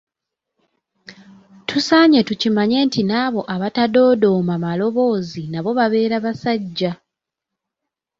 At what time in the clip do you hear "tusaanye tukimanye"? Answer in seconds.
1.67-2.77